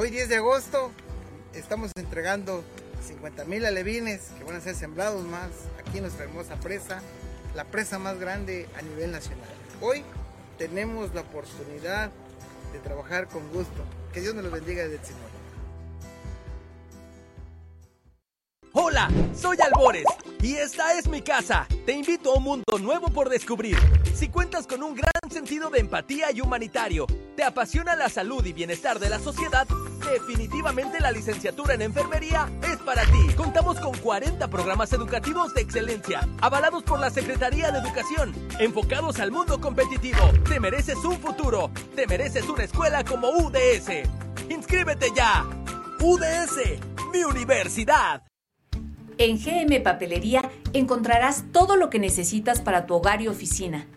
[0.00, 0.92] Hoy 10 de agosto
[1.54, 2.62] estamos entregando
[3.04, 7.02] 50 mil alevines que van a ser sembrados más aquí en nuestra hermosa presa,
[7.56, 9.48] la presa más grande a nivel nacional.
[9.80, 10.04] Hoy
[10.56, 12.12] tenemos la oportunidad
[12.72, 13.82] de trabajar con gusto.
[14.12, 15.38] Que Dios nos los bendiga desde el Señor.
[18.74, 20.04] Hola, soy Albores
[20.40, 21.66] y esta es mi casa.
[21.84, 23.76] Te invito a un mundo nuevo por descubrir.
[24.14, 28.52] Si cuentas con un gran sentido de empatía y humanitario, te apasiona la salud y
[28.52, 29.66] bienestar de la sociedad,
[30.08, 33.34] definitivamente la licenciatura en enfermería es para ti.
[33.36, 39.30] Contamos con 40 programas educativos de excelencia, avalados por la Secretaría de Educación, enfocados al
[39.30, 40.20] mundo competitivo.
[40.48, 44.08] Te mereces un futuro, te mereces una escuela como UDS.
[44.48, 45.46] ¡Inscríbete ya!
[46.00, 46.80] UDS,
[47.12, 48.22] mi universidad.
[49.18, 53.88] En GM Papelería encontrarás todo lo que necesitas para tu hogar y oficina.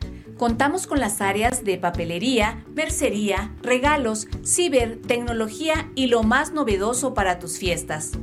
[0.42, 7.38] Contamos con las áreas de papelería, mercería, regalos, ciber, tecnología y lo más novedoso para
[7.38, 8.14] tus fiestas.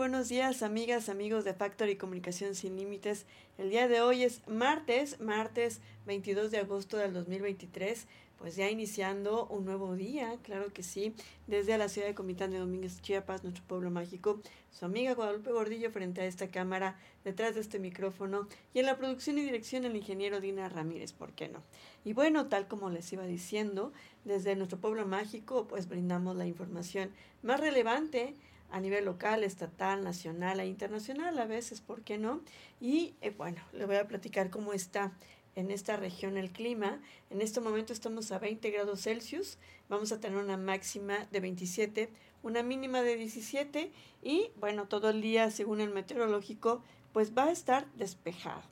[0.00, 3.26] Buenos días, amigas, amigos de Factory Comunicación Sin Límites.
[3.58, 8.06] El día de hoy es martes, martes 22 de agosto del 2023,
[8.38, 11.14] pues ya iniciando un nuevo día, claro que sí,
[11.46, 14.40] desde la ciudad de Comitán de Domínguez, Chiapas, nuestro pueblo mágico.
[14.70, 18.96] Su amiga Guadalupe Gordillo frente a esta cámara, detrás de este micrófono, y en la
[18.96, 21.62] producción y dirección el ingeniero Dina Ramírez, ¿por qué no?
[22.06, 23.92] Y bueno, tal como les iba diciendo,
[24.24, 27.10] desde nuestro pueblo mágico, pues brindamos la información
[27.42, 28.34] más relevante
[28.70, 32.42] a nivel local, estatal, nacional e internacional a veces, ¿por qué no?
[32.80, 35.12] Y eh, bueno, le voy a platicar cómo está
[35.56, 37.00] en esta región el clima.
[37.30, 39.58] En este momento estamos a 20 grados Celsius,
[39.88, 42.10] vamos a tener una máxima de 27,
[42.42, 43.92] una mínima de 17
[44.22, 46.82] y bueno, todo el día según el meteorológico
[47.12, 48.62] pues va a estar despejado.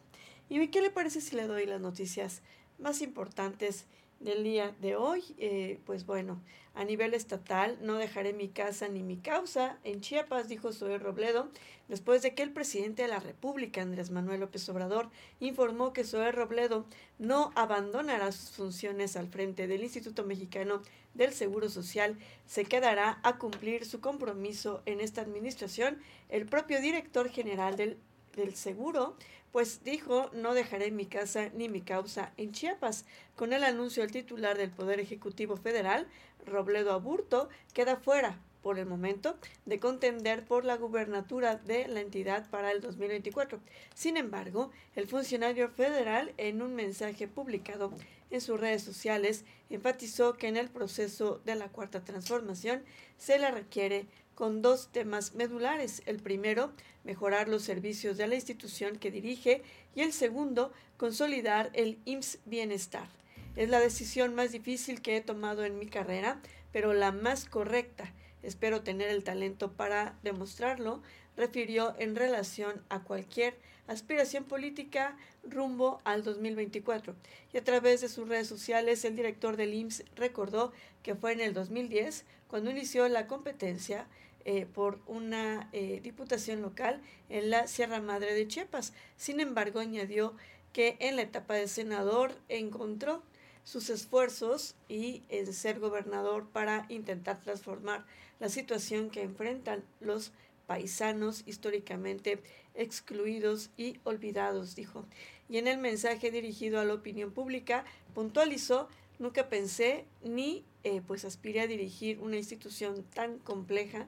[0.49, 2.43] ¿Y qué le parece si le doy las noticias
[2.79, 3.87] más importantes
[4.21, 5.23] del día de hoy?
[5.39, 6.41] Eh, pues bueno,
[6.75, 9.79] a nivel estatal, no dejaré mi casa ni mi causa.
[9.85, 11.49] En Chiapas, dijo Zoé Robledo,
[11.89, 16.33] después de que el presidente de la República, Andrés Manuel López Obrador, informó que Zoé
[16.33, 16.87] Robledo
[17.19, 20.83] no abandonará sus funciones al frente del Instituto Mexicano
[21.15, 25.99] del Seguro Social, se quedará a cumplir su compromiso en esta administración.
[26.29, 27.99] El propio director general del,
[28.37, 29.17] del Seguro
[29.53, 33.05] pues dijo, no dejaré mi casa ni mi causa en Chiapas.
[33.37, 36.07] Con el anuncio del titular del Poder Ejecutivo Federal,
[36.47, 39.37] Robledo Aburto queda fuera por el momento
[39.67, 43.61] de contender por la gubernatura de la entidad para el 2024.
[43.95, 47.93] Sin embargo, el funcionario federal en un mensaje publicado
[48.31, 52.83] en sus redes sociales enfatizó que en el proceso de la cuarta transformación
[53.17, 54.07] se le requiere
[54.39, 56.01] con dos temas medulares.
[56.07, 56.71] El primero,
[57.03, 59.65] mejorar los servicios de la institución que dirige
[59.97, 63.09] y el segundo, consolidar el IMSS Bienestar.
[63.57, 66.41] Es la decisión más difícil que he tomado en mi carrera,
[66.71, 68.15] pero la más correcta.
[68.45, 71.03] Espero tener el talento para demostrarlo,
[71.37, 73.59] refirió en relación a cualquier
[73.89, 77.17] aspiración política rumbo al 2024.
[77.53, 80.73] Y a través de sus redes sociales, el director del IMSS recordó
[81.03, 84.07] que fue en el 2010 cuando inició la competencia
[84.51, 88.95] eh, por una eh, diputación local en la Sierra Madre de Chiapas.
[89.19, 90.35] Sin embargo, añadió
[90.73, 93.23] que en la etapa de senador encontró
[93.63, 98.07] sus esfuerzos y en ser gobernador para intentar transformar
[98.41, 100.33] la situación que enfrentan los
[100.67, 102.41] paisanos históricamente
[102.75, 105.05] excluidos y olvidados, dijo.
[105.51, 107.85] Y en el mensaje dirigido a la opinión pública,
[108.15, 114.07] puntualizó Nunca pensé ni eh, pues aspiré a dirigir una institución tan compleja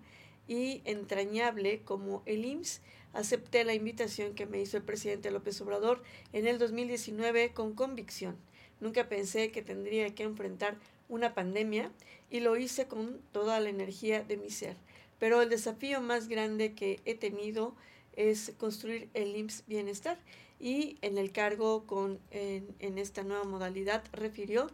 [0.50, 2.80] y entrañable como el IMSS.
[3.12, 6.02] Acepté la invitación que me hizo el presidente López Obrador
[6.32, 8.36] en el 2019 con convicción.
[8.80, 10.76] Nunca pensé que tendría que enfrentar
[11.08, 11.92] una pandemia
[12.30, 14.76] y lo hice con toda la energía de mi ser.
[15.20, 17.76] Pero el desafío más grande que he tenido
[18.16, 20.18] es construir el IMSS Bienestar
[20.58, 24.68] y en el cargo con, en, en esta nueva modalidad refirió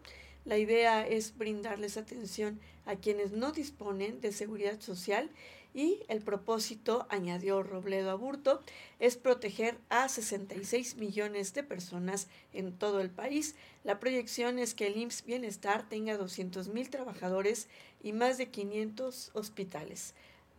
[0.47, 5.29] la idea es brindarles atención a quienes no disponen de seguridad social
[5.77, 8.63] y el propósito, añadió Robledo Aburto,
[8.99, 13.55] es proteger a 66 millones de personas en todo el país.
[13.85, 17.69] La proyección es que el IMSS Bienestar tenga 200 mil trabajadores
[18.03, 20.15] y más de 500 hospitales.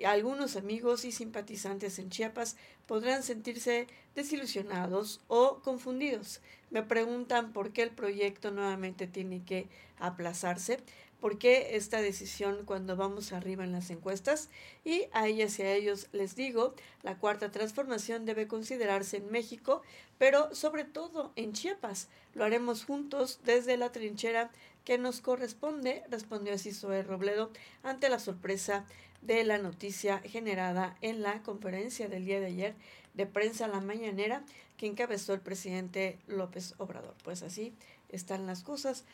[0.06, 2.56] Algunos amigos y simpatizantes en Chiapas
[2.86, 6.42] podrán sentirse desilusionados o confundidos.
[6.70, 9.68] Me preguntan por qué el proyecto nuevamente tiene que
[9.98, 10.78] aplazarse,
[11.20, 14.50] por qué esta decisión cuando vamos arriba en las encuestas
[14.86, 19.82] y a ellas y a ellos les digo, la cuarta transformación debe considerarse en México,
[20.18, 22.08] pero sobre todo en Chiapas.
[22.34, 24.52] Lo haremos juntos desde la trinchera
[24.86, 27.52] que nos corresponde, respondió así Zoe Robledo
[27.84, 28.86] ante la sorpresa
[29.22, 32.76] de la noticia generada en la conferencia del día de ayer
[33.14, 34.44] de prensa La Mañanera
[34.78, 37.16] que encabezó el presidente López Obrador.
[37.24, 37.74] Pues así
[38.10, 39.06] están las cosas.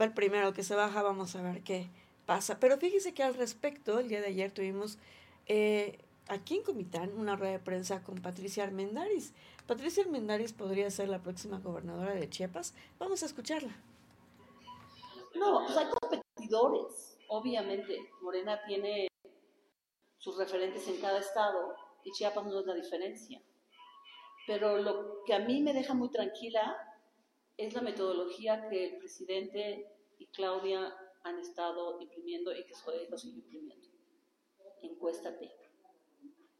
[0.00, 1.88] Va el primero que se baja, vamos a ver qué
[2.26, 2.60] pasa.
[2.60, 4.98] Pero fíjese que al respecto, el día de ayer tuvimos
[5.46, 5.98] eh,
[6.28, 9.32] aquí en Comitán una rueda de prensa con Patricia Armendaris.
[9.66, 12.74] Patricia Armendaris podría ser la próxima gobernadora de Chiapas.
[12.98, 13.74] Vamos a escucharla.
[15.34, 17.18] No, pues hay competidores.
[17.28, 19.08] Obviamente, Morena tiene
[20.18, 21.74] sus referentes en cada estado
[22.04, 23.42] y Chiapas no es la diferencia.
[24.46, 26.87] Pero lo que a mí me deja muy tranquila
[27.58, 33.18] es la metodología que el presidente y Claudia han estado imprimiendo y que Zoe lo
[33.18, 33.88] sigue imprimiendo.
[34.80, 35.50] Encuéstate.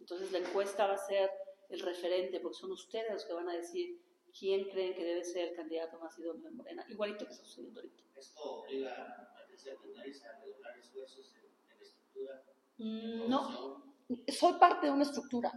[0.00, 1.30] Entonces la encuesta va a ser
[1.68, 4.00] el referente, porque son ustedes los que van a decir
[4.36, 7.80] quién creen que debe ser el candidato más idóneo de Morena, igualito que está sucediendo
[7.80, 8.02] ahorita.
[8.16, 12.42] ¿Esto obliga a Patricia a regular esfuerzos en, la estructura?
[12.78, 13.94] Mm, no,
[14.26, 15.52] soy parte de una estructura.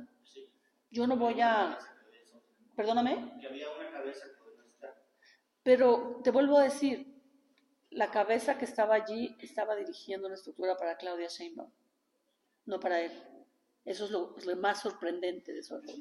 [0.91, 1.79] Yo no voy a...
[2.75, 3.39] Perdóname.
[3.39, 4.40] Que había una cabeza que.
[5.63, 7.05] Pero te vuelvo a decir,
[7.91, 11.69] la cabeza que estaba allí estaba dirigiendo una estructura para Claudia Sheinbaum,
[12.65, 13.11] no para él.
[13.85, 15.81] Eso es lo, es lo más sorprendente de eso.
[15.81, 15.95] Sí,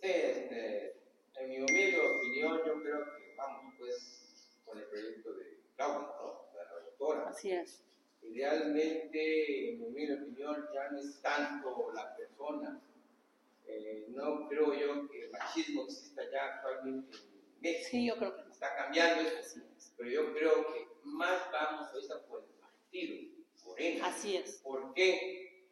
[0.00, 0.96] este,
[1.36, 6.46] en mi humilde opinión, yo creo que vamos pues con el proyecto de Claudia, ¿no?
[6.54, 7.28] La doctora.
[7.28, 7.82] Así es.
[8.22, 12.80] Idealmente, en mi humilde opinión, ya no es tanto la persona.
[13.66, 17.31] Eh, no creo yo que el machismo exista ya actualmente en
[17.62, 17.88] México.
[17.90, 18.52] Sí, yo creo que no.
[18.52, 19.60] Está cambiando eso.
[19.96, 23.32] Pero yo creo que más vamos ahorita por el partido,
[23.64, 24.06] Morena.
[24.06, 24.58] Así es.
[24.58, 25.68] ¿Por qué?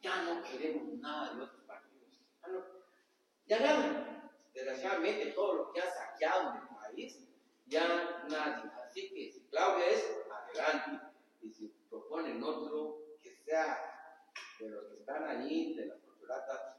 [0.00, 2.08] Ya no queremos nada de otros partidos.
[2.40, 2.64] Ya, no,
[3.46, 4.32] ya nada.
[4.54, 7.18] Desgraciadamente, todo lo que ha saqueado en el país,
[7.66, 8.70] ya nadie.
[8.84, 11.04] Así que si Claudia es, adelante.
[11.42, 14.22] Y si proponen otro que sea
[14.58, 16.76] de los que están allí, de las corporatas,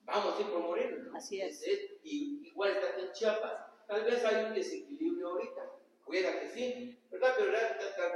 [0.00, 1.10] vamos a ir por Morena.
[1.14, 1.62] Así es.
[2.02, 3.75] y, igual está en Chiapas.
[3.86, 5.72] Tal vez hay un desequilibrio ahorita.
[6.04, 7.34] Pueda que sí, ¿verdad?
[7.36, 7.52] Pero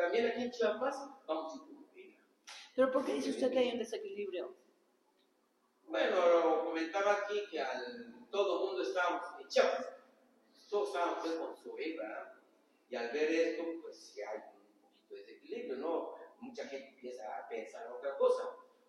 [0.00, 0.96] también aquí en Chiapas
[1.26, 1.70] vamos a.
[2.74, 4.54] ¿Pero por qué dice usted que hay un desequilibrio?
[5.86, 9.86] Bueno, comentaba aquí que al, todo el mundo estábamos en Chiapas.
[10.70, 12.32] Todos estábamos pues con su ¿verdad?
[12.88, 16.14] Y al ver esto, pues sí hay un poquito de desequilibrio, ¿no?
[16.40, 18.44] Mucha gente empieza a pensar otra cosa.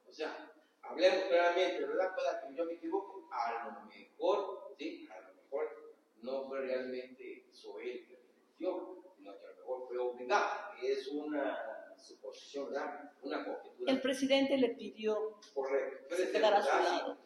[0.08, 0.52] O sea,
[0.84, 2.16] hablemos claramente, ¿verdad?
[2.16, 5.81] Pueda que yo me equivoque, a lo mejor, sí, a lo mejor
[6.22, 10.50] no fue realmente Zoé que renunció, sino que a lo mejor fue obligado.
[10.82, 13.12] Es una suposición, ¿verdad?
[13.22, 13.92] Una conjetura.
[13.92, 16.16] El presidente le pidió Correcto.
[16.16, 17.18] se ser, quedara a su lado.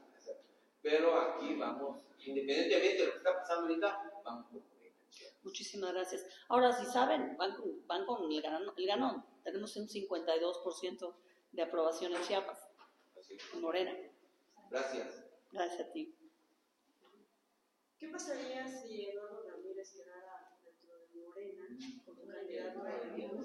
[0.82, 4.62] Pero aquí vamos, independientemente de lo que está pasando ahorita, vamos por.
[5.46, 6.26] Muchísimas gracias.
[6.48, 9.24] Ahora, si saben, van con, van con el, ganón, el ganón.
[9.44, 11.14] Tenemos un 52%
[11.52, 12.68] de aprobación en Chiapas,
[13.62, 13.96] Morena.
[14.72, 15.24] Gracias.
[15.52, 16.15] Gracias a ti.
[18.00, 23.44] ¿Qué pasaría si Eduardo Ramírez quedara dentro de Morena como candidato a gobierno?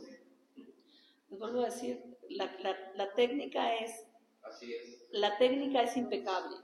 [1.28, 4.06] Les vuelvo a decir, la, la, la técnica es
[4.42, 5.06] Así es.
[5.12, 6.56] la técnica es impecable.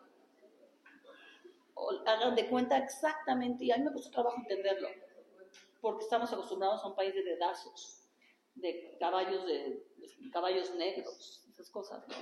[1.75, 4.89] O, hagan de cuenta exactamente, y a mí me costó trabajo entenderlo,
[5.81, 8.03] porque estamos acostumbrados a un país de dedazos,
[8.55, 9.85] de caballos, de,
[10.19, 12.15] de caballos negros, esas cosas, ¿no?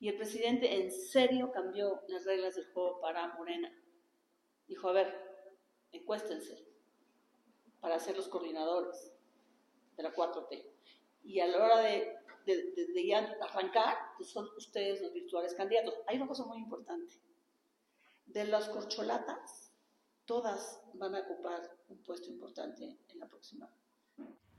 [0.00, 3.70] Y el presidente en serio cambió las reglas del juego para Morena.
[4.72, 5.14] Dijo, a ver,
[5.92, 6.66] encuéstense
[7.78, 9.12] para ser los coordinadores.
[9.98, 10.64] de la 4T.
[11.24, 15.92] Y a la hora de, de, de, ya arrancar, pues son ustedes los virtuales candidatos.
[16.06, 17.20] Hay una cosa muy importante.
[18.24, 19.74] De las corcholatas,
[20.24, 23.70] todas van a ocupar un puesto importante en la próxima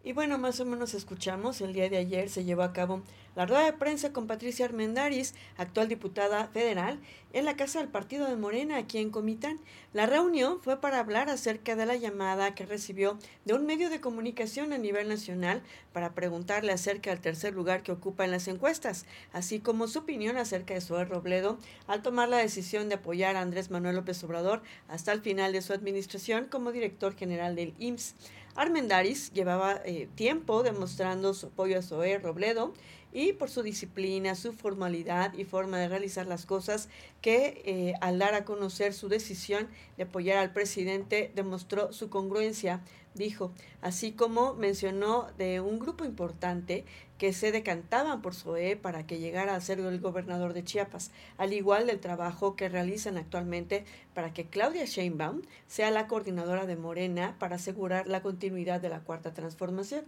[0.04, 3.02] y bueno, más o menos escuchamos, el día de ayer se llevó a cabo
[3.36, 7.00] la rueda de prensa con Patricia Armendaris, actual diputada federal,
[7.32, 9.60] en la casa del partido de Morena, aquí en Comitán.
[9.92, 14.02] La reunión fue para hablar acerca de la llamada que recibió de un medio de
[14.02, 19.06] comunicación a nivel nacional para preguntarle acerca del tercer lugar que ocupa en las encuestas,
[19.32, 21.58] así como su opinión acerca de Zoé Robledo
[21.88, 25.62] al tomar la decisión de apoyar a Andrés Manuel López Obrador hasta el final de
[25.62, 28.16] su administración como director general del IMSS.
[28.56, 32.74] Armendaris llevaba eh, tiempo demostrando su apoyo a Zoé Robledo
[33.14, 36.90] y por su disciplina, su formalidad y forma de realizar las cosas,
[37.22, 39.68] que eh, al dar a conocer su decisión
[39.98, 42.82] de apoyar al presidente demostró su congruencia,
[43.14, 43.52] dijo,
[43.82, 46.86] así como mencionó de un grupo importante
[47.20, 51.54] que se decantaban por Zoé para que llegara a ser el gobernador de Chiapas, al
[51.54, 57.36] igual del trabajo que realizan actualmente para que Claudia Sheinbaum sea la coordinadora de Morena
[57.40, 60.06] para asegurar la continuidad de la cuarta transformación.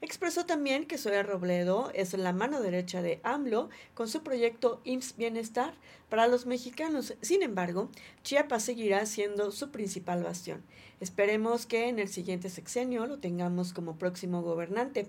[0.00, 5.16] Expresó también que Zoé Robledo es la mano derecha de AMLO con su proyecto IMSS
[5.16, 5.74] Bienestar
[6.08, 7.14] para los mexicanos.
[7.20, 7.90] Sin embargo,
[8.22, 10.62] Chiapas seguirá siendo su principal bastión.
[11.00, 15.08] Esperemos que en el siguiente sexenio lo tengamos como próximo gobernante.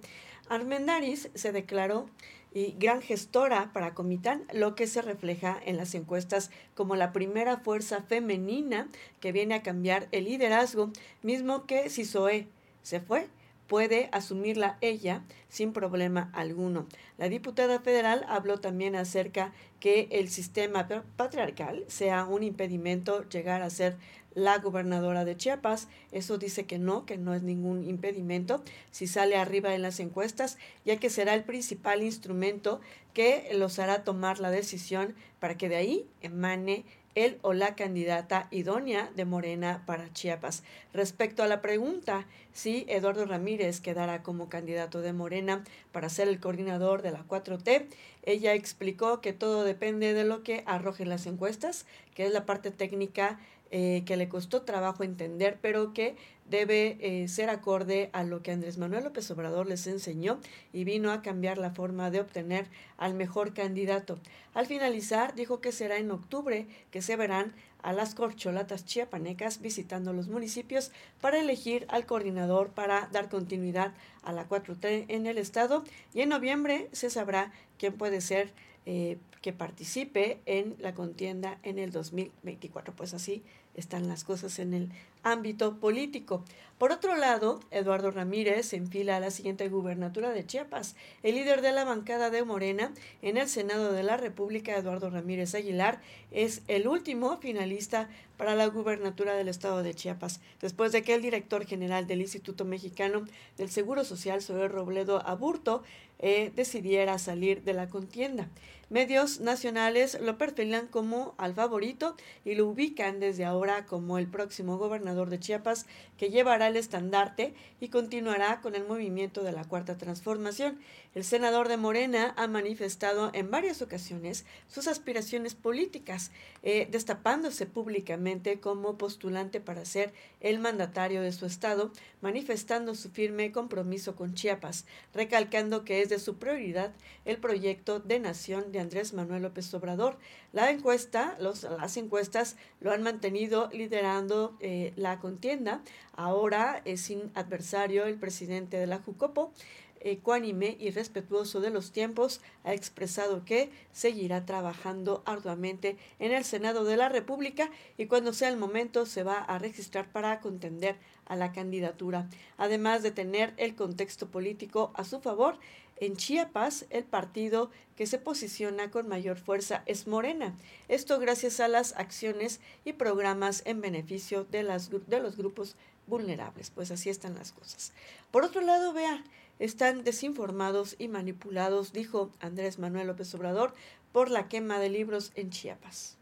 [0.50, 2.08] Armendaris se declaró
[2.52, 7.58] y gran gestora para Comitán, lo que se refleja en las encuestas como la primera
[7.58, 10.92] fuerza femenina que viene a cambiar el liderazgo,
[11.22, 12.48] mismo que si Zoé
[12.82, 13.28] se fue,
[13.70, 16.88] puede asumirla ella sin problema alguno.
[17.18, 23.70] La diputada federal habló también acerca que el sistema patriarcal sea un impedimento llegar a
[23.70, 23.96] ser
[24.34, 25.88] la gobernadora de Chiapas.
[26.12, 30.58] Eso dice que no, que no es ningún impedimento si sale arriba en las encuestas,
[30.84, 32.82] ya que será el principal instrumento
[33.14, 36.86] que los hará tomar la decisión para que de ahí emane
[37.20, 40.64] el o la candidata idónea de Morena para Chiapas.
[40.94, 46.40] Respecto a la pregunta si Eduardo Ramírez quedará como candidato de Morena para ser el
[46.40, 47.88] coordinador de la 4T,
[48.24, 51.86] ella explicó que todo depende de lo que arrojen las encuestas,
[52.16, 53.40] que es la parte técnica
[53.72, 56.16] eh, que le costó trabajo entender, pero que
[56.50, 60.40] debe eh, ser acorde a lo que Andrés Manuel López Obrador les enseñó
[60.74, 64.20] y vino a cambiar la forma de obtener al mejor candidato.
[64.54, 70.12] Al finalizar, dijo que será en octubre que se verán a las corcholatas chiapanecas visitando
[70.12, 70.92] los municipios
[71.22, 76.30] para elegir al coordinador para dar continuidad a la 4T en el estado y en
[76.30, 78.52] noviembre se sabrá quién puede ser
[78.86, 82.94] eh, que participe en la contienda en el 2024.
[82.96, 83.44] Pues así
[83.76, 84.90] están las cosas en el
[85.24, 86.44] ámbito político.
[86.78, 90.96] Por otro lado, Eduardo Ramírez enfila a la siguiente gubernatura de Chiapas.
[91.24, 95.56] El líder de la bancada de Morena en el Senado de la República, Eduardo Ramírez
[95.56, 96.00] Aguilar,
[96.32, 98.08] es el último finalista
[98.38, 102.64] para la gubernatura del estado de Chiapas, después de que el director general del Instituto
[102.64, 103.26] Mexicano
[103.58, 105.84] del Seguro Social, Zoé Robledo Aburto,
[106.20, 108.48] eh, decidiera salir de la contienda.
[108.90, 114.80] Medios nacionales lo perfilan como al favorito y lo ubican desde ahora como el próximo
[114.80, 115.86] gobernador de Chiapas
[116.18, 120.80] que llevará el estandarte y continuará con el movimiento de la Cuarta Transformación.
[121.14, 126.32] El senador de Morena ha manifestado en varias ocasiones sus aspiraciones políticas,
[126.64, 131.92] eh, destapándose públicamente como postulante para ser el mandatario de su estado,
[132.22, 136.94] manifestando su firme compromiso con Chiapas, recalcando que es de su prioridad
[137.26, 140.18] el proyecto de nación de Andrés Manuel López Obrador.
[140.52, 145.82] La encuesta, los, las encuestas lo han mantenido liderando eh, la contienda.
[146.14, 149.54] Ahora es sin adversario el presidente de la Jucopo
[150.00, 156.84] ecuánime y respetuoso de los tiempos, ha expresado que seguirá trabajando arduamente en el Senado
[156.84, 161.36] de la República y cuando sea el momento se va a registrar para contender a
[161.36, 162.28] la candidatura.
[162.58, 165.58] Además de tener el contexto político a su favor,
[166.02, 170.56] en Chiapas el partido que se posiciona con mayor fuerza es Morena.
[170.88, 175.76] Esto gracias a las acciones y programas en beneficio de, las, de los grupos
[176.08, 176.72] vulnerables.
[176.72, 177.92] Pues así están las cosas.
[178.32, 179.24] Por otro lado, vea,
[179.60, 183.76] están desinformados y manipulados, dijo Andrés Manuel López Obrador,
[184.12, 186.16] por la quema de libros en Chiapas.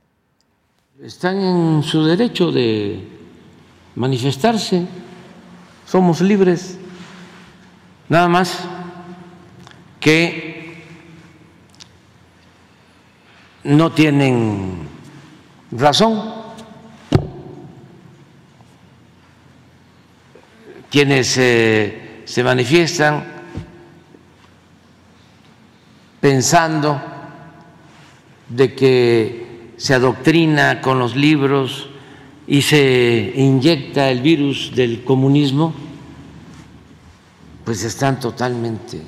[1.02, 3.08] Están en su derecho de
[3.96, 4.86] manifestarse,
[5.86, 6.78] somos libres,
[8.10, 8.68] nada más
[10.00, 10.84] que
[13.64, 14.88] no tienen
[15.72, 16.48] razón.
[20.90, 23.24] Quienes eh, se manifiestan
[26.20, 27.02] pensando
[28.50, 31.88] de que se adoctrina con los libros
[32.46, 35.74] y se inyecta el virus del comunismo,
[37.64, 39.02] pues están totalmente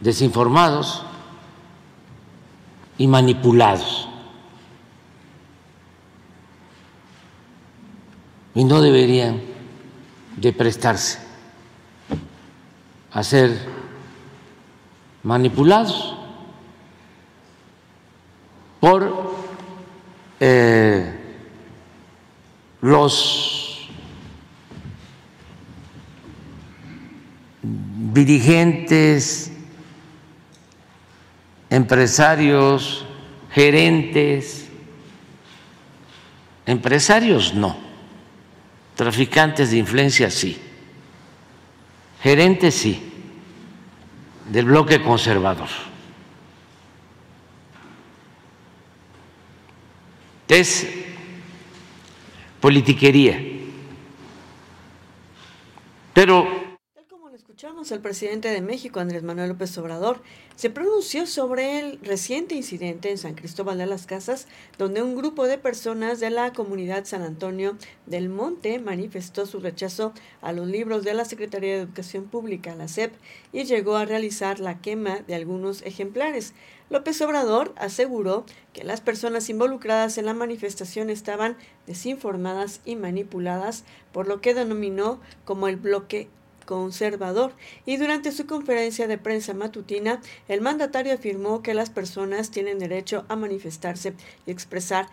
[0.00, 1.02] desinformados
[2.98, 4.06] y manipulados.
[8.54, 9.51] Y no deberían
[10.36, 11.18] de prestarse
[13.12, 13.58] a ser
[15.22, 16.16] manipulados
[18.80, 19.34] por
[20.40, 21.18] eh,
[22.80, 23.88] los
[27.62, 29.52] dirigentes,
[31.70, 33.06] empresarios,
[33.52, 34.68] gerentes,
[36.66, 37.76] empresarios no,
[38.94, 40.60] traficantes de influencia sí,
[42.22, 43.12] gerentes sí,
[44.50, 45.68] del bloque conservador.
[50.48, 50.86] Es
[52.60, 53.40] politiquería.
[56.12, 56.61] Pero
[57.92, 60.20] el presidente de México, Andrés Manuel López Obrador,
[60.56, 65.46] se pronunció sobre el reciente incidente en San Cristóbal de las Casas, donde un grupo
[65.46, 67.76] de personas de la comunidad San Antonio
[68.06, 72.88] del Monte manifestó su rechazo a los libros de la Secretaría de Educación Pública, la
[72.88, 73.14] SEP,
[73.52, 76.54] y llegó a realizar la quema de algunos ejemplares.
[76.90, 84.26] López Obrador aseguró que las personas involucradas en la manifestación estaban desinformadas y manipuladas, por
[84.26, 86.28] lo que denominó como el bloque
[86.64, 87.52] conservador
[87.86, 93.24] y durante su conferencia de prensa matutina, el mandatario afirmó que las personas tienen derecho
[93.28, 94.14] a manifestarse
[94.46, 95.08] y expresar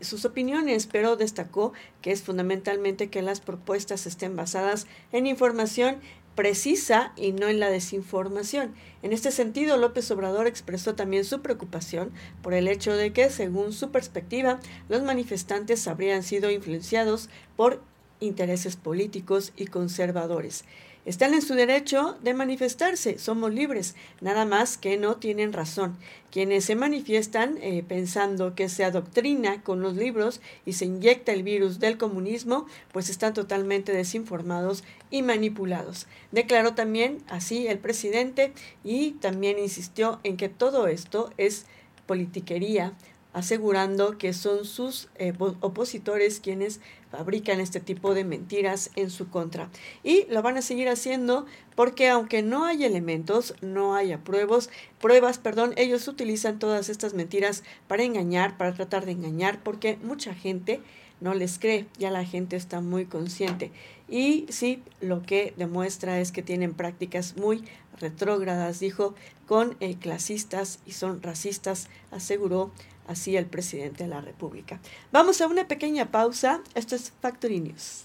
[0.00, 5.98] sus opiniones, pero destacó que es fundamentalmente que las propuestas estén basadas en información
[6.34, 8.74] precisa y no en la desinformación.
[9.02, 12.10] En este sentido, López Obrador expresó también su preocupación
[12.42, 17.82] por el hecho de que, según su perspectiva, los manifestantes habrían sido influenciados por
[18.20, 20.64] intereses políticos y conservadores.
[21.04, 25.98] Están en su derecho de manifestarse, somos libres, nada más que no tienen razón.
[26.30, 31.42] Quienes se manifiestan eh, pensando que se adoctrina con los libros y se inyecta el
[31.42, 36.06] virus del comunismo, pues están totalmente desinformados y manipulados.
[36.32, 41.66] Declaró también así el presidente y también insistió en que todo esto es
[42.06, 42.94] politiquería,
[43.34, 49.68] asegurando que son sus eh, opositores quienes fabrican este tipo de mentiras en su contra.
[50.02, 51.44] Y lo van a seguir haciendo
[51.74, 54.70] porque aunque no hay elementos, no hay pruebas,
[55.00, 60.32] pruebas, perdón, ellos utilizan todas estas mentiras para engañar, para tratar de engañar, porque mucha
[60.32, 60.80] gente
[61.20, 63.72] no les cree, ya la gente está muy consciente.
[64.08, 67.64] Y sí, lo que demuestra es que tienen prácticas muy
[67.98, 69.14] retrógradas, dijo,
[69.46, 72.70] con eh, clasistas y son racistas, aseguró
[73.06, 74.80] así el presidente de la República.
[75.12, 76.60] Vamos a una pequeña pausa.
[76.74, 78.04] Esto es Factory News.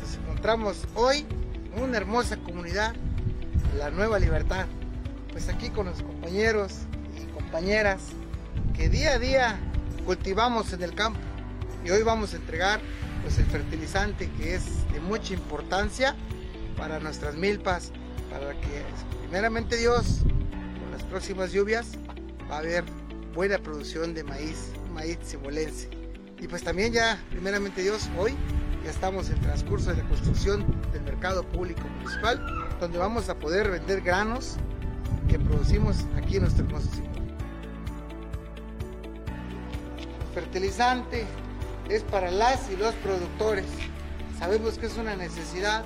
[0.00, 1.26] Nos encontramos hoy
[1.74, 2.94] en una hermosa comunidad,
[3.78, 4.66] la Nueva Libertad.
[5.32, 6.72] Pues aquí con los compañeros
[7.20, 8.00] y compañeras
[8.74, 9.58] que día a día
[10.04, 11.20] cultivamos en el campo.
[11.84, 12.80] Y hoy vamos a entregar
[13.22, 16.14] pues el fertilizante que es de mucha importancia
[16.76, 17.92] para nuestras milpas,
[18.30, 18.82] para que
[19.22, 21.88] primeramente Dios con las próximas lluvias
[22.50, 22.84] va a haber
[23.34, 25.88] buena producción de maíz, maíz simolense.
[26.38, 28.34] Y pues también ya, primeramente Dios, hoy
[28.84, 32.40] ya estamos en transcurso de la construcción del mercado público municipal,
[32.80, 34.56] donde vamos a poder vender granos
[35.28, 36.88] que producimos aquí en nuestro hermoso
[40.28, 41.24] El fertilizante
[41.88, 43.66] es para las y los productores.
[44.38, 45.84] Sabemos que es una necesidad,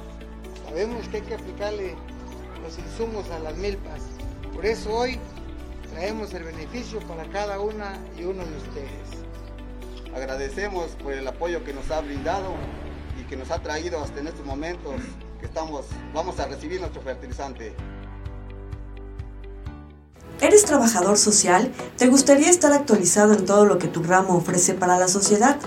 [0.64, 1.94] sabemos que hay que aplicarle
[2.62, 4.02] los insumos a las milpas.
[4.52, 5.18] Por eso hoy
[5.90, 10.14] traemos el beneficio para cada una y uno de ustedes.
[10.14, 12.54] Agradecemos por el apoyo que nos ha brindado
[13.20, 14.94] y que nos ha traído hasta en estos momentos
[15.38, 17.74] que estamos, vamos a recibir nuestro fertilizante.
[20.40, 21.70] ¿Eres trabajador social?
[21.98, 25.58] ¿Te gustaría estar actualizado en todo lo que tu ramo ofrece para la sociedad?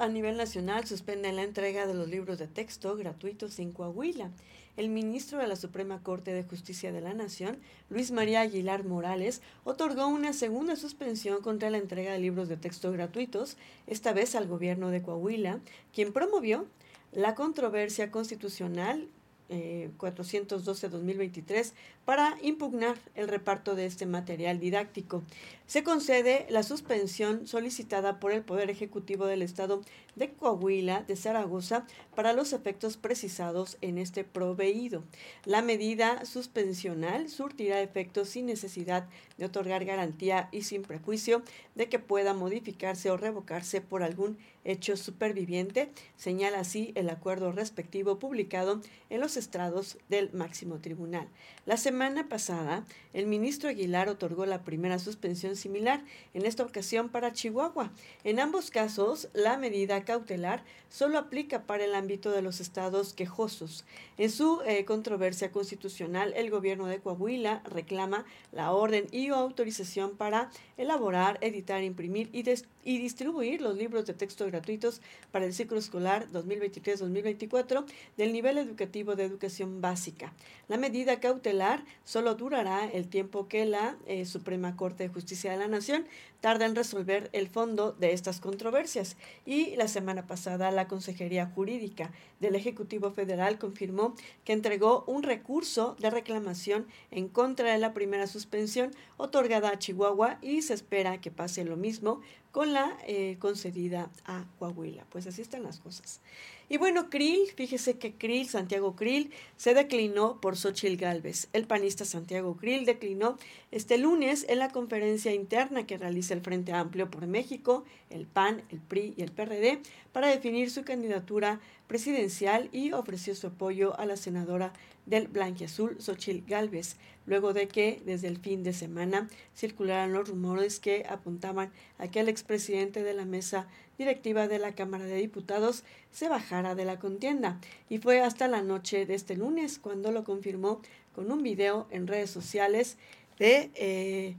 [0.03, 4.31] A nivel nacional suspenden la entrega de los libros de texto gratuitos en Coahuila.
[4.75, 7.57] El ministro de la Suprema Corte de Justicia de la Nación,
[7.89, 12.91] Luis María Aguilar Morales, otorgó una segunda suspensión contra la entrega de libros de texto
[12.91, 13.55] gratuitos,
[13.87, 15.61] esta vez al gobierno de Coahuila,
[15.93, 16.65] quien promovió
[17.13, 19.07] la controversia constitucional
[19.49, 21.71] 412-2023 eh,
[22.05, 25.23] para impugnar el reparto de este material didáctico.
[25.65, 29.81] Se concede la suspensión solicitada por el Poder Ejecutivo del Estado
[30.15, 35.03] de Coahuila de Zaragoza para los efectos precisados en este proveído.
[35.45, 41.41] La medida suspensional surtirá efectos sin necesidad de otorgar garantía y sin prejuicio
[41.75, 48.19] de que pueda modificarse o revocarse por algún hecho superviviente, señala así el acuerdo respectivo
[48.19, 51.27] publicado en los estrados del máximo tribunal.
[51.65, 56.03] La semana pasada, el ministro Aguilar otorgó la primera suspensión similar,
[56.33, 57.91] en esta ocasión para Chihuahua.
[58.23, 63.85] En ambos casos, la medida cautelar solo aplica para el ámbito de los estados quejosos.
[64.17, 70.49] En su eh, controversia constitucional, el gobierno de Coahuila reclama la orden y autorización para
[70.77, 72.41] elaborar, editar, imprimir y,
[72.83, 77.85] y distribuir los libros de texto gratuitos para el ciclo escolar 2023-2024
[78.17, 80.33] del nivel educativo de educación básica.
[80.67, 85.57] La medida cautelar solo durará el tiempo que la eh, Suprema Corte de Justicia de
[85.57, 86.05] la Nación
[86.43, 89.15] tarda en resolver el fondo de estas controversias.
[89.45, 95.95] Y la semana pasada la Consejería Jurídica del Ejecutivo Federal confirmó que entregó un recurso
[95.99, 101.31] de reclamación en contra de la primera suspensión otorgada a Chihuahua y se espera que
[101.31, 102.21] pase lo mismo
[102.53, 105.05] con la eh, concedida a Coahuila.
[105.09, 106.21] Pues así están las cosas.
[106.69, 111.49] Y bueno, Krill, fíjese que Krill, Santiago Krill, se declinó por Xochil Gálvez.
[111.51, 113.39] El panista Santiago Krill declinó
[113.71, 118.61] este lunes en la conferencia interna que realiza el Frente Amplio por México, el PAN,
[118.69, 119.79] el PRI y el PRD
[120.11, 124.73] para definir su candidatura presidencial y ofreció su apoyo a la senadora
[125.05, 130.79] del Blanquiazul, Xochil Gálvez, luego de que desde el fin de semana circularan los rumores
[130.79, 135.83] que apuntaban a que el expresidente de la mesa directiva de la Cámara de Diputados
[136.11, 137.59] se bajara de la contienda.
[137.89, 140.81] Y fue hasta la noche de este lunes cuando lo confirmó
[141.15, 142.97] con un video en redes sociales
[143.39, 144.35] de eh,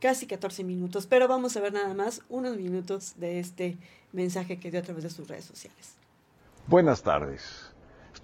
[0.00, 1.06] casi 14 minutos.
[1.06, 3.76] Pero vamos a ver nada más unos minutos de este
[4.12, 5.94] mensaje que dio a través de sus redes sociales.
[6.66, 7.73] Buenas tardes.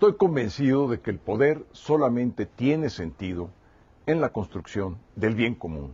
[0.00, 3.50] Estoy convencido de que el poder solamente tiene sentido
[4.06, 5.92] en la construcción del bien común,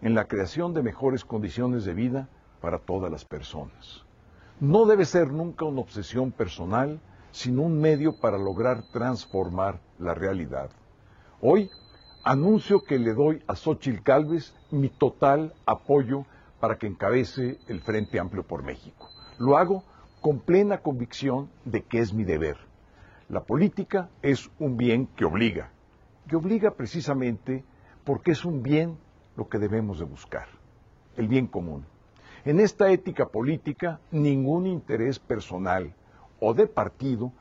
[0.00, 2.28] en la creación de mejores condiciones de vida
[2.60, 4.04] para todas las personas.
[4.60, 7.00] No debe ser nunca una obsesión personal,
[7.32, 10.70] sino un medio para lograr transformar la realidad.
[11.40, 11.68] Hoy
[12.22, 16.26] anuncio que le doy a Xochitl Calves mi total apoyo
[16.60, 19.08] para que encabece el Frente Amplio por México.
[19.38, 19.82] Lo hago
[20.20, 22.70] con plena convicción de que es mi deber.
[23.28, 25.70] La política es un bien que obliga,
[26.28, 27.64] que obliga precisamente
[28.04, 28.98] porque es un bien
[29.36, 30.48] lo que debemos de buscar,
[31.16, 31.86] el bien común.
[32.44, 35.94] En esta ética política, ningún interés personal
[36.40, 37.32] o de partido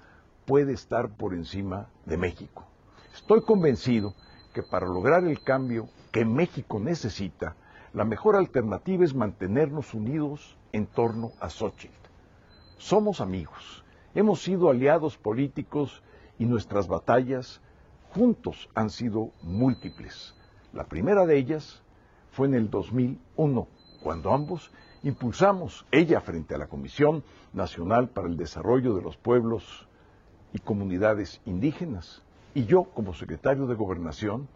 [0.45, 2.65] puede estar por encima de México.
[3.13, 4.13] Estoy convencido
[4.53, 7.55] que para lograr el cambio que México necesita,
[7.93, 11.93] la mejor alternativa es mantenernos unidos en torno a Xochitl.
[12.77, 13.80] Somos amigos,
[14.15, 16.01] hemos sido aliados políticos
[16.37, 17.61] y nuestras batallas
[18.13, 20.35] juntos han sido múltiples.
[20.73, 21.81] La primera de ellas
[22.31, 23.67] fue en el 2001,
[24.03, 24.71] cuando ambos
[25.03, 29.87] impulsamos, ella frente a la Comisión Nacional para el Desarrollo de los Pueblos
[30.53, 34.47] y Comunidades Indígenas, y yo como secretario de Gobernación,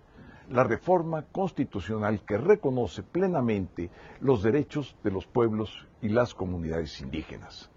[0.49, 3.89] la reforma constitucional que reconoce plenamente
[4.19, 7.71] los derechos de los pueblos y las comunidades indígenas.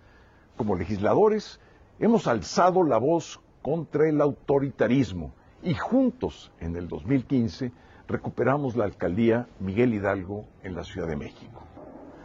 [0.57, 1.61] Como legisladores,
[1.99, 5.33] hemos alzado la voz contra el autoritarismo
[5.63, 7.73] y juntos en el 2015
[8.07, 11.63] recuperamos la alcaldía Miguel Hidalgo en la Ciudad de México.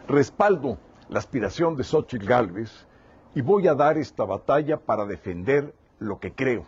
[0.08, 2.86] Respaldo la aspiración de Xochitl Gálvez
[3.34, 6.66] y voy a dar esta batalla para defender lo que creo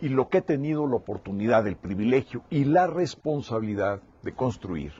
[0.00, 4.92] y lo que he tenido la oportunidad, el privilegio y la responsabilidad de construir.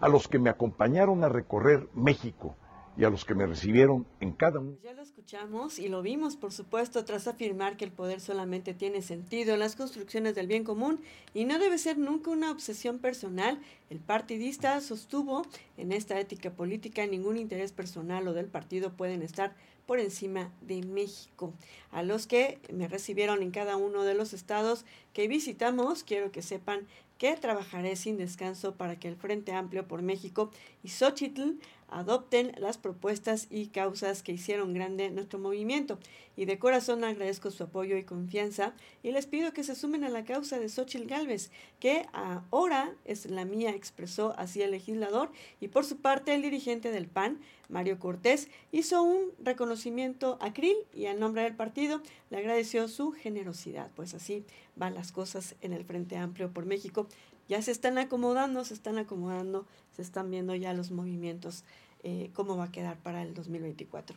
[0.00, 2.54] A los que me acompañaron a recorrer México,
[2.96, 4.76] y a los que me recibieron en cada uno.
[4.82, 9.02] Ya lo escuchamos y lo vimos, por supuesto, tras afirmar que el poder solamente tiene
[9.02, 11.00] sentido en las construcciones del bien común
[11.32, 13.58] y no debe ser nunca una obsesión personal.
[13.90, 15.42] El partidista sostuvo
[15.76, 19.54] en esta ética política ningún interés personal o del partido pueden estar
[19.86, 21.52] por encima de México.
[21.90, 26.42] A los que me recibieron en cada uno de los estados que visitamos, quiero que
[26.42, 26.86] sepan
[27.18, 30.50] que trabajaré sin descanso para que el Frente Amplio por México
[30.82, 35.98] y Xochitl adopten las propuestas y causas que hicieron grande nuestro movimiento.
[36.36, 40.08] Y de corazón agradezco su apoyo y confianza y les pido que se sumen a
[40.08, 45.30] la causa de Xochitl Galvez, que ahora es la mía, expresó así el legislador.
[45.60, 50.76] Y por su parte, el dirigente del PAN, Mario Cortés, hizo un reconocimiento a Krill
[50.92, 53.90] y a nombre del partido le agradeció su generosidad.
[53.94, 54.44] Pues así
[54.76, 57.06] van las cosas en el Frente Amplio por México.
[57.48, 61.64] Ya se están acomodando, se están acomodando, se están viendo ya los movimientos
[62.02, 64.14] eh, cómo va a quedar para el 2024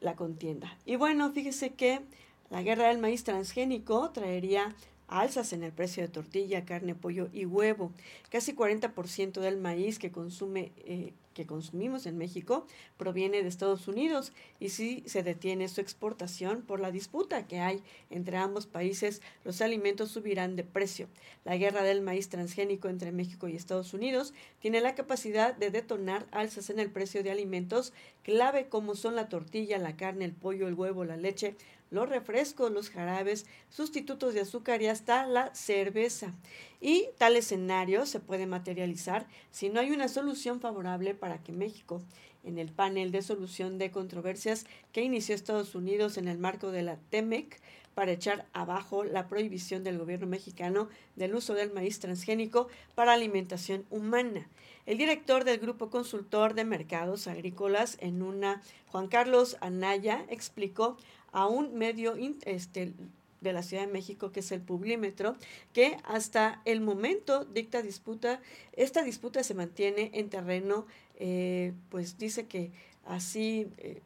[0.00, 0.78] la contienda.
[0.86, 2.00] Y bueno, fíjese que
[2.50, 4.74] la guerra del maíz transgénico traería
[5.08, 7.90] alzas en el precio de tortilla, carne, pollo y huevo.
[8.30, 12.66] Casi 40% del maíz que consume eh, que consumimos en México
[12.96, 17.82] proviene de Estados Unidos y si se detiene su exportación por la disputa que hay
[18.10, 21.08] entre ambos países, los alimentos subirán de precio.
[21.44, 26.26] La guerra del maíz transgénico entre México y Estados Unidos tiene la capacidad de detonar
[26.30, 27.92] alzas en el precio de alimentos
[28.22, 31.56] clave como son la tortilla, la carne, el pollo, el huevo, la leche,
[31.90, 36.34] los refrescos, los jarabes, sustitutos de azúcar y hasta la cerveza.
[36.86, 42.02] Y tal escenario se puede materializar si no hay una solución favorable para que México,
[42.42, 46.82] en el panel de solución de controversias que inició Estados Unidos en el marco de
[46.82, 47.58] la TEMEC,
[47.94, 53.86] para echar abajo la prohibición del gobierno mexicano del uso del maíz transgénico para alimentación
[53.88, 54.46] humana.
[54.84, 60.98] El director del Grupo Consultor de Mercados Agrícolas en una, Juan Carlos Anaya, explicó
[61.32, 62.92] a un medio este,
[63.44, 65.36] de la Ciudad de México, que es el Publímetro,
[65.72, 68.40] que hasta el momento dicta disputa,
[68.72, 70.86] esta disputa se mantiene en terreno,
[71.18, 72.72] eh, pues dice que
[73.04, 73.68] así...
[73.78, 74.00] Eh,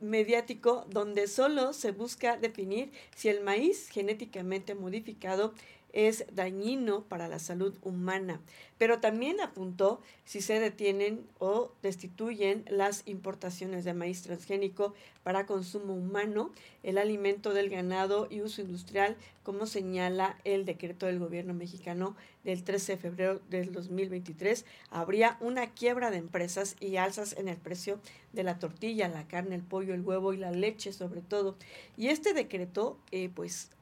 [0.00, 5.52] mediático donde solo se busca definir si el maíz genéticamente modificado
[5.92, 8.40] es dañino para la salud humana,
[8.80, 15.92] pero también apuntó si se detienen o destituyen las importaciones de maíz transgénico para consumo
[15.92, 16.50] humano,
[16.82, 22.64] el alimento del ganado y uso industrial, como señala el decreto del gobierno mexicano del
[22.64, 28.00] 13 de febrero del 2023, habría una quiebra de empresas y alzas en el precio
[28.32, 31.54] de la tortilla, la carne, el pollo, el huevo y la leche sobre todo.
[31.98, 33.72] Y este decreto, eh, pues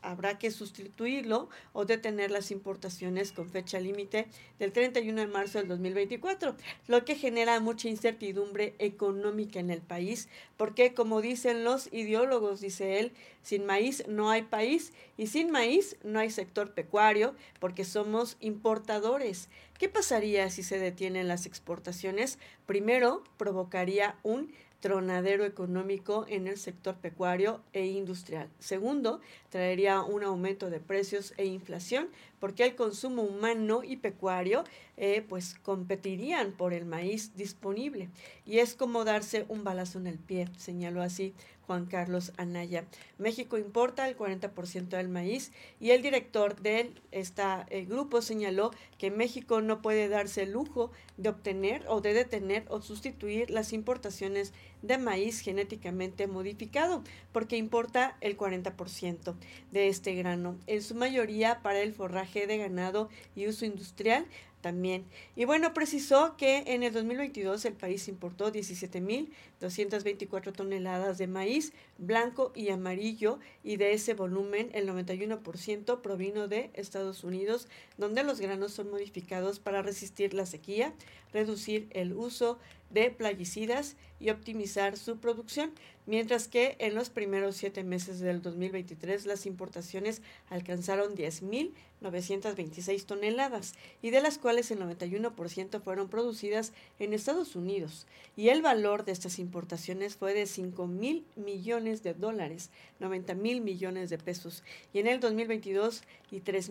[0.00, 4.26] habrá que sustituirlo o detener las importaciones con fecha límite
[4.58, 6.54] del 31 de marzo del 2024,
[6.86, 13.00] lo que genera mucha incertidumbre económica en el país, porque como dicen los ideólogos, dice
[13.00, 18.36] él, sin maíz no hay país y sin maíz no hay sector pecuario, porque somos
[18.40, 19.48] importadores.
[19.78, 22.38] ¿Qué pasaría si se detienen las exportaciones?
[22.66, 28.48] Primero, provocaría un tronadero económico en el sector pecuario e industrial.
[28.58, 34.64] Segundo, traería un aumento de precios e inflación porque el consumo humano y pecuario
[34.96, 38.08] eh, pues competirían por el maíz disponible.
[38.46, 41.34] Y es como darse un balazo en el pie, señaló así
[41.70, 42.84] Juan Carlos Anaya.
[43.16, 47.44] México importa el 40% del maíz y el director de este
[47.86, 52.82] grupo señaló que México no puede darse el lujo de obtener o de detener o
[52.82, 54.52] sustituir las importaciones
[54.82, 59.36] de maíz genéticamente modificado, porque importa el 40%
[59.70, 64.26] de este grano, en su mayoría para el forraje de ganado y uso industrial,
[64.60, 65.04] también.
[65.36, 72.52] Y bueno, precisó que en el 2022 el país importó 17.224 toneladas de maíz blanco
[72.54, 77.68] y amarillo y de ese volumen el 91% provino de Estados Unidos,
[77.98, 80.94] donde los granos son modificados para resistir la sequía,
[81.32, 82.58] reducir el uso
[82.90, 85.72] de plaguicidas y optimizar su producción,
[86.10, 94.10] mientras que en los primeros siete meses del 2023 las importaciones alcanzaron 10.926 toneladas y
[94.10, 99.38] de las cuales el 91% fueron producidas en Estados Unidos y el valor de estas
[99.38, 105.06] importaciones fue de 5 mil millones de dólares, 90 mil millones de pesos y en
[105.06, 106.70] el 2022 y 3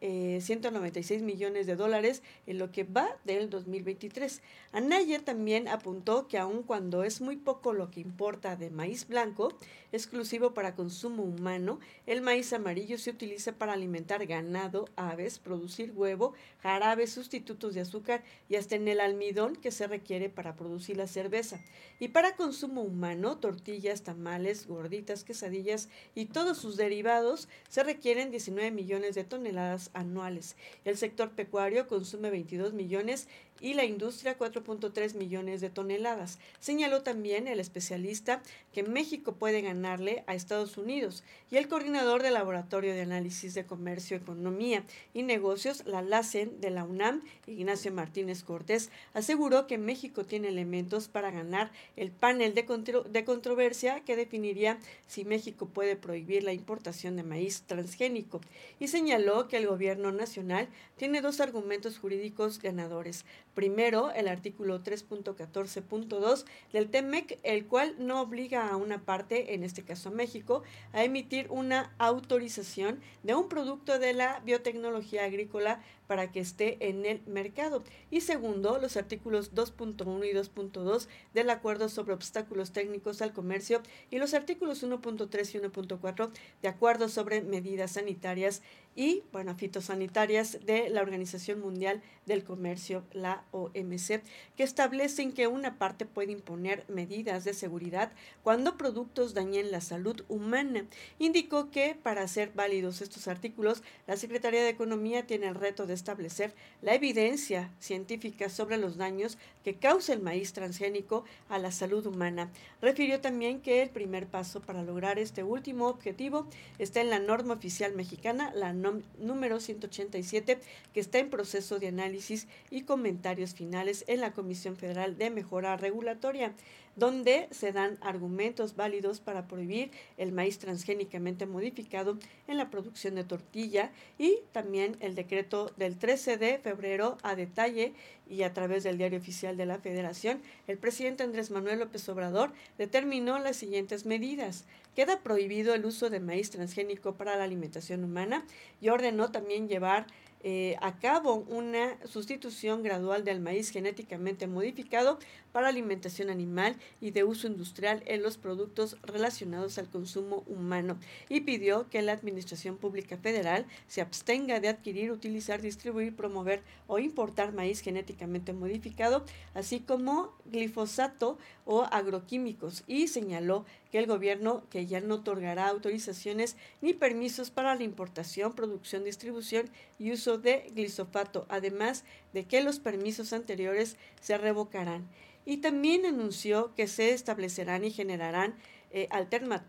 [0.00, 4.42] mil 196 eh, millones de dólares en lo que va del 2023.
[4.72, 9.52] Anaya también apuntó que aun cuando es muy poco lo que importa de maíz blanco,
[9.92, 16.34] exclusivo para consumo humano, el maíz amarillo se utiliza para alimentar ganado, aves, producir huevo,
[16.60, 21.06] jarabes, sustitutos de azúcar y hasta en el almidón que se requiere para producir la
[21.06, 21.60] cerveza.
[21.98, 28.70] Y para consumo humano, tortillas, tamales, gorditas, quesadillas y todos sus derivados se requieren 19
[28.70, 30.56] millones de toneladas anuales.
[30.84, 33.28] El sector pecuario consume 22 millones
[33.60, 36.38] y la industria 4.3 millones de toneladas.
[36.60, 38.42] Señaló también el especialista
[38.72, 43.66] que México puede ganarle a Estados Unidos y el coordinador del Laboratorio de Análisis de
[43.66, 50.24] Comercio, Economía y Negocios, la LACEN de la UNAM, Ignacio Martínez Cortés, aseguró que México
[50.24, 52.64] tiene elementos para ganar el panel de,
[53.08, 58.40] de controversia que definiría si México puede prohibir la importación de maíz transgénico
[58.78, 63.24] y señaló que el gobierno nacional tiene dos argumentos jurídicos ganadores.
[63.58, 69.82] Primero, el artículo 3.14.2 del TEMEC, el cual no obliga a una parte, en este
[69.82, 76.32] caso a México, a emitir una autorización de un producto de la biotecnología agrícola para
[76.32, 77.84] que esté en el mercado.
[78.10, 84.18] Y segundo, los artículos 2.1 y 2.2 del Acuerdo sobre Obstáculos Técnicos al Comercio y
[84.18, 86.30] los artículos 1.3 y 1.4
[86.62, 88.62] de Acuerdo sobre Medidas Sanitarias
[88.96, 94.22] y, bueno, fitosanitarias de la Organización Mundial del Comercio, la OMC,
[94.56, 98.10] que establecen que una parte puede imponer medidas de seguridad
[98.42, 100.84] cuando productos dañen la salud humana.
[101.20, 105.94] Indicó que para ser válidos estos artículos, la Secretaría de Economía tiene el reto de
[105.98, 112.06] establecer la evidencia científica sobre los daños que causa el maíz transgénico a la salud
[112.06, 112.50] humana.
[112.80, 116.46] Refirió también que el primer paso para lograr este último objetivo
[116.78, 120.60] está en la norma oficial mexicana, la número 187,
[120.94, 125.76] que está en proceso de análisis y comentarios finales en la Comisión Federal de Mejora
[125.76, 126.54] Regulatoria
[126.98, 133.24] donde se dan argumentos válidos para prohibir el maíz transgénicamente modificado en la producción de
[133.24, 137.94] tortilla y también el decreto del 13 de febrero a detalle
[138.28, 142.52] y a través del diario oficial de la Federación, el presidente Andrés Manuel López Obrador
[142.76, 144.66] determinó las siguientes medidas.
[144.94, 148.44] Queda prohibido el uso de maíz transgénico para la alimentación humana
[148.80, 150.06] y ordenó también llevar
[150.44, 155.18] eh, a cabo una sustitución gradual del maíz genéticamente modificado
[155.50, 160.98] para alimentación animal y de uso industrial en los productos relacionados al consumo humano
[161.28, 166.98] y pidió que la Administración Pública Federal se abstenga de adquirir, utilizar, distribuir, promover o
[166.98, 169.24] importar maíz genéticamente modificado,
[169.54, 176.56] así como glifosato o agroquímicos y señaló que el gobierno que ya no otorgará autorizaciones
[176.80, 182.80] ni permisos para la importación, producción, distribución y uso de glifosato, además de que los
[182.80, 185.08] permisos anteriores se revocarán.
[185.44, 188.54] Y también anunció que se establecerán y generarán
[188.90, 189.08] eh,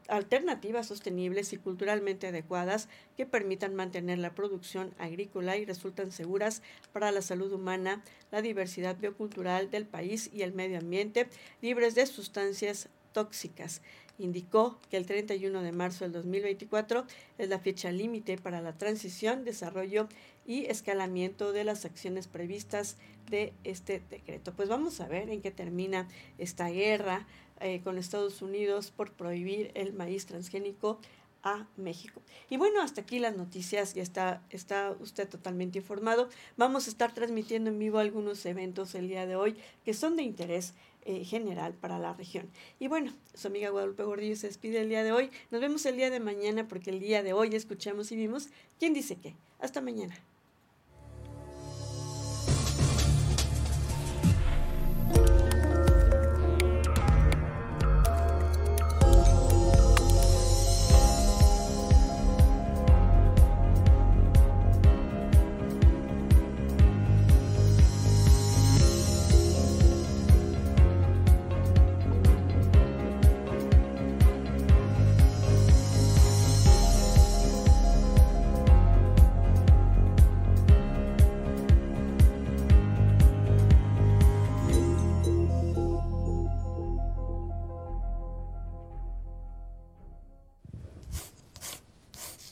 [0.08, 6.62] alternativas sostenibles y culturalmente adecuadas que permitan mantener la producción agrícola y resultan seguras
[6.94, 8.02] para la salud humana,
[8.32, 11.28] la diversidad biocultural del país y el medio ambiente,
[11.62, 13.82] libres de sustancias tóxicas.
[14.20, 17.06] Indicó que el 31 de marzo del 2024
[17.38, 20.08] es la fecha límite para la transición, desarrollo
[20.46, 22.98] y escalamiento de las acciones previstas
[23.30, 24.54] de este decreto.
[24.54, 27.26] Pues vamos a ver en qué termina esta guerra
[27.62, 31.00] eh, con Estados Unidos por prohibir el maíz transgénico
[31.44, 32.22] a México.
[32.50, 36.30] Y bueno, hasta aquí las noticias, ya está, está usted totalmente informado.
[36.58, 39.56] Vamos a estar transmitiendo en vivo algunos eventos el día de hoy
[39.86, 40.74] que son de interés
[41.10, 42.48] eh, general para la región.
[42.80, 45.32] Y bueno, su amiga Guadalupe Gordillo se despide el día de hoy.
[45.50, 48.94] Nos vemos el día de mañana porque el día de hoy escuchamos y vimos quién
[48.94, 49.36] dice qué.
[49.60, 50.16] Hasta mañana.